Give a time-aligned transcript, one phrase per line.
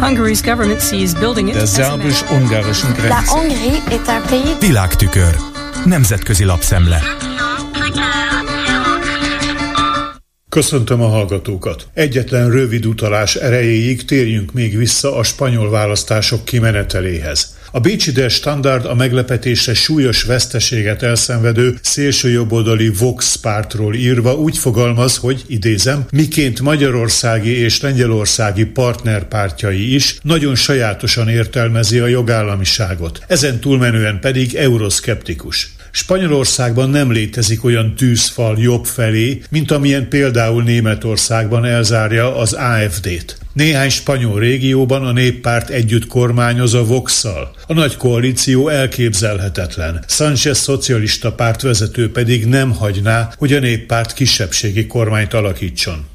[0.00, 3.30] Hungary's government sees building it der szerbus-ungarischen La Grenze.
[3.30, 5.36] Hongrie est un pays Világtükör.
[5.84, 7.02] Nemzetközi lapszemle.
[10.48, 11.86] Köszöntöm a hallgatókat.
[11.94, 17.56] Egyetlen rövid utalás erejéig térjünk még vissza a spanyol választások kimeneteléhez.
[17.72, 25.16] A Bécsi Der Standard a meglepetésre súlyos veszteséget elszenvedő szélsőjobboldali Vox pártról írva úgy fogalmaz,
[25.16, 34.20] hogy idézem, miként magyarországi és lengyelországi partnerpártjai is nagyon sajátosan értelmezi a jogállamiságot, ezen túlmenően
[34.20, 35.70] pedig euroszkeptikus.
[35.90, 43.38] Spanyolországban nem létezik olyan tűzfal jobb felé, mint amilyen például Németországban elzárja az AFD-t.
[43.52, 47.54] Néhány spanyol régióban a néppárt együtt kormányoz a Vox-szal.
[47.66, 50.04] A nagy koalíció elképzelhetetlen.
[50.08, 56.06] Sánchez szocialista pártvezető pedig nem hagyná, hogy a néppárt kisebbségi kormányt alakítson.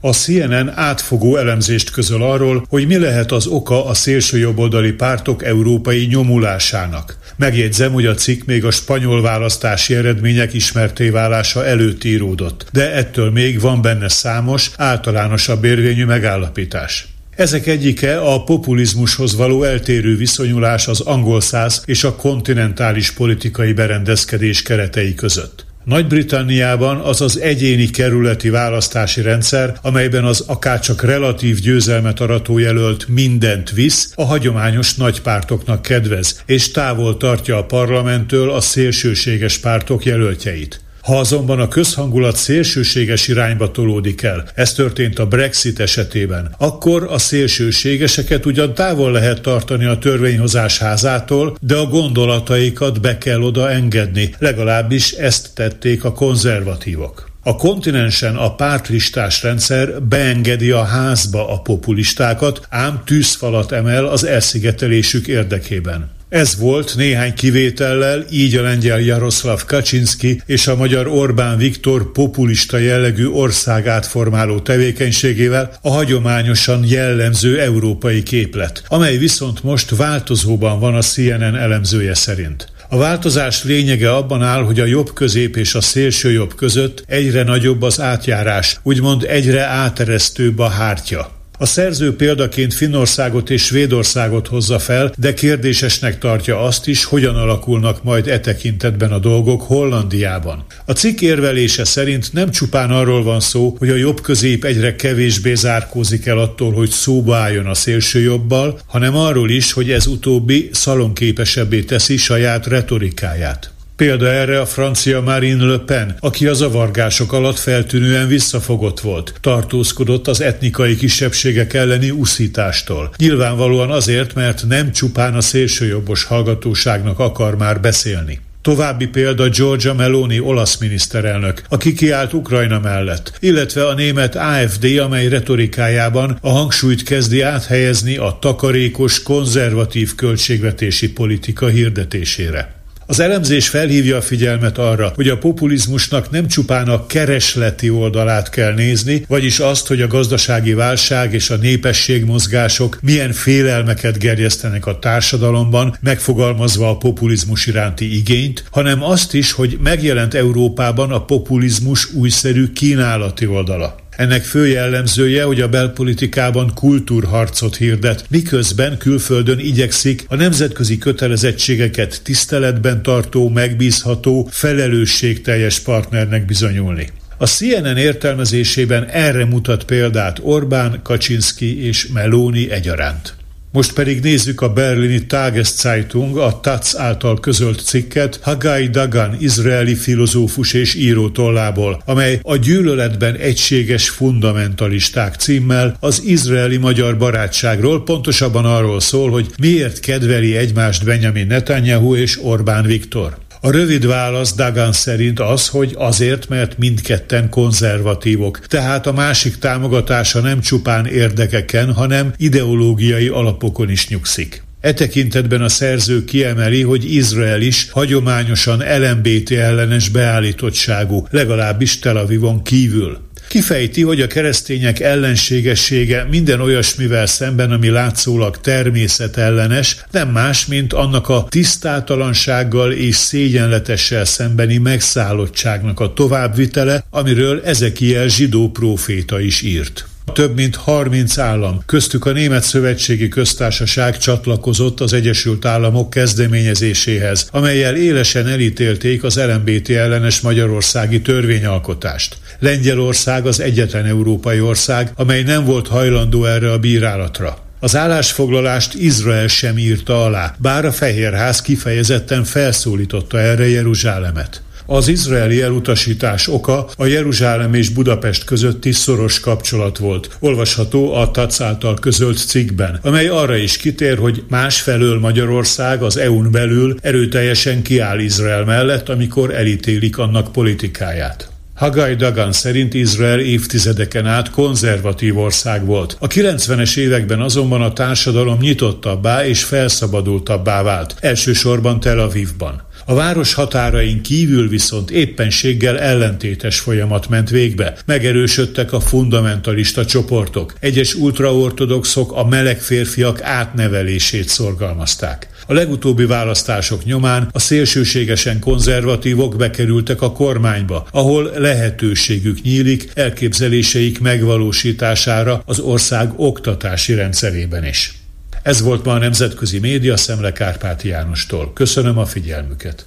[0.00, 6.06] A CNN átfogó elemzést közöl arról, hogy mi lehet az oka a szélsőjobboldali pártok európai
[6.06, 7.18] nyomulásának.
[7.38, 13.30] Megjegyzem, hogy a cikk még a spanyol választási eredmények ismerté válása előtt íródott, de ettől
[13.30, 17.06] még van benne számos, általánosabb érvényű megállapítás.
[17.36, 24.62] Ezek egyike a populizmushoz való eltérő viszonyulás az angol száz és a kontinentális politikai berendezkedés
[24.62, 25.66] keretei között.
[25.88, 33.70] Nagy-Britanniában az az egyéni kerületi választási rendszer, amelyben az akárcsak relatív győzelmet arató jelölt mindent
[33.70, 40.80] visz, a hagyományos nagypártoknak kedvez, és távol tartja a parlamenttől a szélsőséges pártok jelöltjeit.
[41.08, 47.18] Ha azonban a közhangulat szélsőséges irányba tolódik el, ez történt a Brexit esetében, akkor a
[47.18, 54.34] szélsőségeseket ugyan távol lehet tartani a törvényhozás házától, de a gondolataikat be kell oda engedni,
[54.38, 57.30] legalábbis ezt tették a konzervatívok.
[57.42, 65.26] A kontinensen a pártlistás rendszer beengedi a házba a populistákat, ám tűzfalat emel az elszigetelésük
[65.26, 66.16] érdekében.
[66.28, 72.78] Ez volt néhány kivétellel, így a lengyel Jaroszlav Kaczynski és a magyar Orbán Viktor populista
[72.78, 81.02] jellegű ország átformáló tevékenységével a hagyományosan jellemző európai képlet, amely viszont most változóban van a
[81.02, 82.68] CNN elemzője szerint.
[82.88, 87.42] A változás lényege abban áll, hogy a jobb közép és a szélső jobb között egyre
[87.42, 91.37] nagyobb az átjárás, úgymond egyre áteresztőbb a hártya.
[91.60, 98.02] A szerző példaként Finnországot és Svédországot hozza fel, de kérdésesnek tartja azt is, hogyan alakulnak
[98.02, 100.64] majd e tekintetben a dolgok Hollandiában.
[100.84, 105.54] A cikk érvelése szerint nem csupán arról van szó, hogy a jobb közép egyre kevésbé
[105.54, 110.68] zárkózik el attól, hogy szóba álljon a szélső jobbal, hanem arról is, hogy ez utóbbi
[110.72, 113.72] szalonképesebbé teszi saját retorikáját.
[113.98, 120.28] Példa erre a francia Marine Le Pen, aki a zavargások alatt feltűnően visszafogott volt, tartózkodott
[120.28, 123.10] az etnikai kisebbségek elleni uszítástól.
[123.16, 128.40] Nyilvánvalóan azért, mert nem csupán a szélsőjobbos hallgatóságnak akar már beszélni.
[128.62, 135.28] További példa Georgia Meloni olasz miniszterelnök, aki kiállt Ukrajna mellett, illetve a német AFD, amely
[135.28, 142.77] retorikájában a hangsúlyt kezdi áthelyezni a takarékos, konzervatív költségvetési politika hirdetésére.
[143.10, 148.74] Az elemzés felhívja a figyelmet arra, hogy a populizmusnak nem csupán a keresleti oldalát kell
[148.74, 155.96] nézni, vagyis azt, hogy a gazdasági válság és a népességmozgások milyen félelmeket gerjesztenek a társadalomban,
[156.00, 163.46] megfogalmazva a populizmus iránti igényt, hanem azt is, hogy megjelent Európában a populizmus újszerű kínálati
[163.46, 164.06] oldala.
[164.18, 173.02] Ennek fő jellemzője, hogy a belpolitikában kultúrharcot hirdet, miközben külföldön igyekszik a nemzetközi kötelezettségeket tiszteletben
[173.02, 177.08] tartó, megbízható, felelősségteljes partnernek bizonyulni.
[177.36, 183.37] A CNN értelmezésében erre mutat példát Orbán, Kaczynski és Meloni egyaránt.
[183.78, 190.72] Most pedig nézzük a berlini Tageszeitung, a Taz által közölt cikket Hagai Dagan, izraeli filozófus
[190.72, 199.30] és író tollából, amely a gyűlöletben egységes fundamentalisták címmel az izraeli-magyar barátságról, pontosabban arról szól,
[199.30, 203.36] hogy miért kedveli egymást Benjamin Netanyahu és Orbán Viktor.
[203.60, 210.40] A rövid válasz Dagan szerint az, hogy azért, mert mindketten konzervatívok, tehát a másik támogatása
[210.40, 214.62] nem csupán érdekeken, hanem ideológiai alapokon is nyugszik.
[214.80, 222.62] E tekintetben a szerző kiemeli, hogy Izrael is hagyományosan LMBT ellenes beállítottságú, legalábbis Tel Avivon
[222.62, 223.27] kívül.
[223.48, 231.28] Kifejti, hogy a keresztények ellenségessége minden olyasmivel szemben, ami látszólag természetellenes, nem más, mint annak
[231.28, 240.06] a tisztátalansággal és szégyenletessel szembeni megszállottságnak a továbbvitele, amiről Ezekiel zsidó próféta is írt.
[240.38, 247.96] Több mint 30 állam, köztük a Német Szövetségi Köztársaság csatlakozott az Egyesült Államok kezdeményezéséhez, amelyel
[247.96, 252.36] élesen elítélték az LMBT ellenes magyarországi törvényalkotást.
[252.58, 257.58] Lengyelország az egyetlen európai ország, amely nem volt hajlandó erre a bírálatra.
[257.80, 264.62] Az állásfoglalást Izrael sem írta alá, bár a Fehérház kifejezetten felszólította erre Jeruzsálemet.
[264.90, 270.36] Az izraeli elutasítás oka a Jeruzsálem és Budapest közötti szoros kapcsolat volt.
[270.40, 276.50] Olvasható a TAC által közölt cikkben, amely arra is kitér, hogy másfelől Magyarország az EU-n
[276.50, 281.50] belül erőteljesen kiáll Izrael mellett, amikor elítélik annak politikáját.
[281.74, 286.16] Hagai Dagan szerint Izrael évtizedeken át konzervatív ország volt.
[286.20, 292.86] A 90-es években azonban a társadalom nyitottabbá és felszabadultabbá vált, elsősorban Tel Avivban.
[293.08, 297.96] A város határain kívül viszont éppenséggel ellentétes folyamat ment végbe.
[298.06, 300.74] Megerősödtek a fundamentalista csoportok.
[300.80, 305.48] Egyes ultraortodoxok a meleg férfiak átnevelését szorgalmazták.
[305.66, 315.62] A legutóbbi választások nyomán a szélsőségesen konzervatívok bekerültek a kormányba, ahol lehetőségük nyílik elképzeléseik megvalósítására
[315.66, 318.17] az ország oktatási rendszerében is.
[318.62, 321.72] Ez volt ma a Nemzetközi Média Szemle Kárpáti Jánostól.
[321.72, 323.06] Köszönöm a figyelmüket.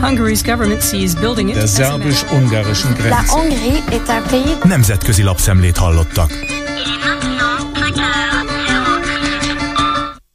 [0.00, 3.08] Hungary's government sees building it Der szerbus-ungarischen Grenze.
[3.08, 6.30] La Hongrie est un pays Nemzetközi lapszemlét hallottak.